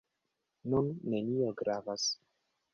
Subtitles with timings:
[0.75, 2.11] Nun nenio gravas.